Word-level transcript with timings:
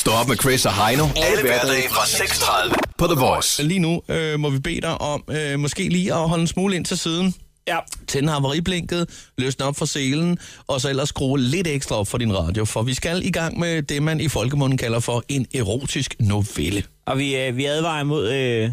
Stå 0.00 0.10
op 0.10 0.28
med 0.28 0.36
Chris 0.36 0.66
og 0.66 0.86
Heino. 0.86 1.04
Alle 1.16 1.42
hverdage 1.42 1.88
fra 1.90 2.02
6.30 2.02 2.74
på 2.98 3.06
The 3.06 3.20
Voice. 3.20 3.62
Lige 3.62 3.78
nu 3.80 4.02
øh, 4.08 4.40
må 4.40 4.50
vi 4.50 4.58
bede 4.58 4.80
dig 4.80 5.00
om 5.00 5.24
øh, 5.30 5.58
måske 5.58 5.88
lige 5.88 6.14
at 6.14 6.28
holde 6.28 6.40
en 6.40 6.46
smule 6.46 6.76
ind 6.76 6.84
til 6.84 6.98
siden. 6.98 7.34
Ja. 7.68 7.78
Tænde 8.08 8.32
havariblinket, 8.32 9.30
løsne 9.38 9.64
op 9.64 9.76
for 9.76 9.84
selen, 9.84 10.38
og 10.66 10.80
så 10.80 10.88
ellers 10.88 11.08
skrue 11.08 11.38
lidt 11.40 11.66
ekstra 11.66 11.96
op 11.96 12.08
for 12.08 12.18
din 12.18 12.36
radio, 12.38 12.64
for 12.64 12.82
vi 12.82 12.94
skal 12.94 13.24
i 13.26 13.30
gang 13.30 13.58
med 13.58 13.82
det, 13.82 14.02
man 14.02 14.20
i 14.20 14.28
folkemunden 14.28 14.78
kalder 14.78 15.00
for 15.00 15.24
en 15.28 15.46
erotisk 15.54 16.14
novelle. 16.20 16.82
Og 17.06 17.18
vi, 17.18 17.36
øh, 17.36 17.56
vi 17.56 17.64
advarer 17.64 18.00
imod 18.00 18.30
øh, 18.32 18.70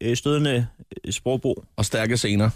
øh, 0.00 0.16
stødende 0.16 0.66
øh, 1.06 1.12
sprogbrug. 1.12 1.64
Og 1.76 1.84
stærke 1.84 2.16
scener. 2.16 2.50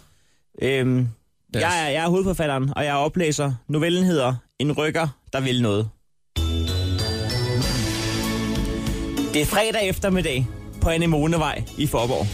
Øhm, 0.62 1.09
Yes. 1.57 1.62
jeg, 1.62 1.85
er, 1.85 1.89
jeg 1.89 2.05
er 2.05 2.09
hovedforfatteren, 2.09 2.73
og 2.77 2.85
jeg 2.85 2.95
oplæser. 2.95 3.53
Novellen 3.69 4.05
hedder 4.05 4.35
En 4.59 4.73
rykker, 4.73 5.09
der 5.33 5.41
vil 5.41 5.62
noget. 5.62 5.89
Det 9.35 9.43
er 9.43 9.46
fredag 9.46 9.89
eftermiddag 9.89 10.46
på 10.81 10.89
Anemonevej 10.89 11.63
i 11.79 11.86
Forborg. 11.86 12.27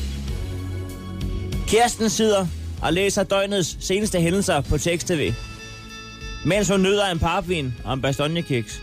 Kirsten 1.69 2.11
sidder 2.11 2.47
og 2.83 2.93
læser 2.93 3.23
døgnets 3.23 3.77
seneste 3.81 4.21
hændelser 4.21 4.61
på 4.61 4.79
tekst-tv, 4.79 5.33
mens 6.45 6.69
hun 6.69 6.83
nyder 6.83 7.07
en 7.07 7.19
parvin 7.19 7.75
og 7.85 7.95
en 7.95 8.03
bastonjekiks. 8.03 8.83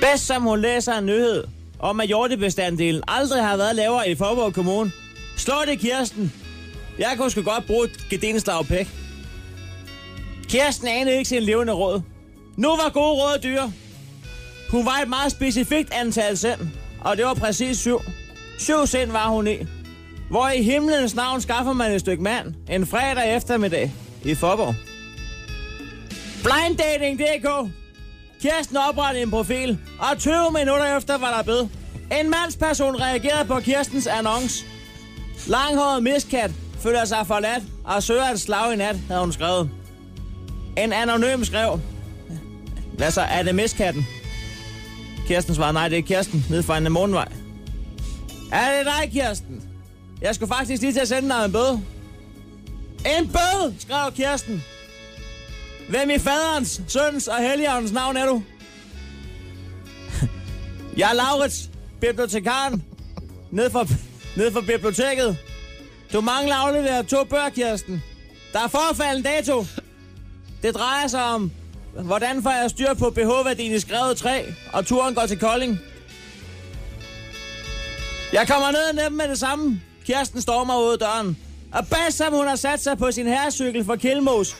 Bedst 0.00 0.26
som 0.26 0.42
hun 0.42 0.60
læser 0.60 0.92
en 0.92 1.06
nyhed 1.06 1.44
om, 1.78 2.00
at 2.00 2.06
hjortebestanddelen 2.06 3.02
aldrig 3.08 3.42
har 3.42 3.56
været 3.56 3.76
lavere 3.76 4.10
i 4.10 4.14
Forborg 4.14 4.54
Kommune. 4.54 4.92
Slå 5.36 5.54
det, 5.66 5.78
Kirsten! 5.78 6.32
Jeg 6.98 7.14
kunne 7.16 7.30
sgu 7.30 7.42
godt 7.42 7.66
bruge 7.66 7.84
et 7.84 8.06
gedenslag 8.10 8.66
pæk. 8.66 8.88
Kirsten 10.48 10.88
anede 10.88 11.16
ikke 11.16 11.28
sin 11.28 11.42
levende 11.42 11.72
råd. 11.72 12.00
Nu 12.56 12.68
var 12.68 12.90
gode 12.92 13.12
råd 13.12 13.38
dyre. 13.42 13.72
Hun 14.70 14.86
var 14.86 14.98
et 15.02 15.08
meget 15.08 15.32
specifikt 15.32 15.92
antal 15.94 16.38
sind, 16.38 16.60
og 17.00 17.16
det 17.16 17.24
var 17.24 17.34
præcis 17.34 17.78
syv. 17.78 18.00
Syv 18.58 18.86
sind 18.86 19.12
var 19.12 19.28
hun 19.28 19.46
i. 19.46 19.56
Hvor 20.30 20.48
i 20.48 20.62
himlens 20.62 21.14
navn 21.14 21.40
skaffer 21.40 21.72
man 21.72 21.92
et 21.92 22.00
stykke 22.00 22.22
mand 22.22 22.54
en 22.70 22.86
fredag 22.86 23.36
eftermiddag 23.36 23.92
i 24.24 24.34
Forborg. 24.34 24.74
Blinddating.dk 26.42 27.72
Kirsten 28.42 28.76
oprettede 28.76 29.22
en 29.22 29.30
profil, 29.30 29.78
og 29.98 30.18
20 30.18 30.34
minutter 30.52 30.96
efter 30.96 31.18
var 31.18 31.36
der 31.36 31.42
bed. 31.42 31.68
En 32.20 32.30
mandsperson 32.30 33.00
reagerede 33.00 33.48
på 33.48 33.60
Kirstens 33.60 34.06
annonce. 34.06 34.64
Langhåret 35.46 36.02
miskat 36.02 36.50
føler 36.80 37.04
sig 37.04 37.26
forladt 37.26 37.62
og 37.84 38.02
søger 38.02 38.24
et 38.24 38.40
slag 38.40 38.72
i 38.72 38.76
nat, 38.76 38.96
havde 39.08 39.20
hun 39.20 39.32
skrevet. 39.32 39.70
En 40.78 40.92
anonym 40.92 41.44
skrev. 41.44 41.80
Hvad 42.92 43.10
så, 43.10 43.20
er 43.20 43.42
det 43.42 43.54
miskatten? 43.54 44.06
Kirsten 45.26 45.54
svarede, 45.54 45.72
nej, 45.72 45.88
det 45.88 45.98
er 45.98 46.02
Kirsten, 46.02 46.46
nede 46.50 46.62
fra 46.62 46.78
en 46.78 46.92
morgenvej. 46.92 47.28
Er 48.52 48.76
det 48.76 48.86
dig, 48.86 49.12
Kirsten? 49.12 49.62
Jeg 50.20 50.34
skulle 50.34 50.48
faktisk 50.48 50.82
lige 50.82 50.92
til 50.92 51.00
at 51.00 51.08
sende 51.08 51.28
dig 51.28 51.44
en 51.44 51.52
bøde. 51.52 51.82
En 53.18 53.28
bøde, 53.28 53.74
skrev 53.78 54.12
Kirsten. 54.12 54.64
Hvem 55.88 56.10
i 56.10 56.18
faderens, 56.18 56.82
søns 56.88 57.28
og 57.28 57.36
helligåndens 57.38 57.92
navn 57.92 58.16
er 58.16 58.26
du? 58.26 58.42
Jeg 60.96 61.10
er 61.10 61.14
Laurits, 61.14 61.70
bibliotekaren. 62.00 62.84
Ned 63.50 63.70
for, 63.70 63.86
ned 64.36 64.52
for 64.52 64.60
biblioteket. 64.60 65.36
Du 66.12 66.20
mangler 66.20 66.54
aflevere 66.54 67.02
to 67.02 67.24
bøger, 67.24 67.48
Kirsten. 67.48 68.02
Der 68.52 68.58
er 68.58 68.68
forfalden 68.68 69.22
dato. 69.22 69.66
Det 70.62 70.74
drejer 70.74 71.06
sig 71.06 71.24
om, 71.24 71.50
hvordan 72.02 72.42
får 72.42 72.50
jeg 72.50 72.70
styr 72.70 72.94
på 72.94 73.10
BH-værdien 73.10 73.72
i 73.72 73.80
skrevet 73.80 74.16
træ, 74.16 74.42
og 74.72 74.86
turen 74.86 75.14
går 75.14 75.26
til 75.26 75.38
Kolding. 75.38 75.78
Jeg 78.32 78.48
kommer 78.48 78.70
ned 78.70 78.88
og 78.88 78.94
ned 78.94 79.10
med 79.10 79.28
det 79.28 79.38
samme. 79.38 79.80
Kirsten 80.06 80.42
stormer 80.42 80.78
ud 80.78 80.92
af 80.92 80.98
døren. 80.98 81.36
Og 81.72 81.86
bag 81.88 82.12
som 82.12 82.32
hun 82.32 82.46
har 82.46 82.56
sat 82.56 82.82
sig 82.82 82.98
på 82.98 83.12
sin 83.12 83.26
herrecykel 83.26 83.84
fra 83.84 83.96
Kilmos, 83.96 84.56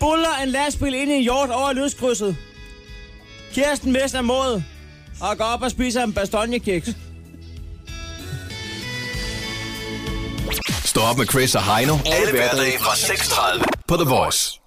buller 0.00 0.42
en 0.42 0.48
lastbil 0.48 0.94
ind 0.94 1.10
i 1.10 1.14
en 1.14 1.22
hjort 1.22 1.50
over 1.50 1.72
lyskrydset. 1.72 2.36
Kirsten 3.52 3.92
mister 3.92 4.20
mod 4.22 4.62
og 5.20 5.38
går 5.38 5.44
op 5.44 5.62
og 5.62 5.70
spiser 5.70 6.02
en 6.02 6.12
bastonjekiks. 6.12 6.88
Stå 10.84 11.00
op 11.00 11.18
med 11.18 11.26
Chris 11.26 11.54
og 11.54 11.76
Heino. 11.76 11.96
Alle 12.06 12.30
hverdage 12.30 12.78
fra 12.78 12.92
6.30 12.92 13.64
på 13.88 13.96
The 13.96 14.04
Voice. 14.04 14.65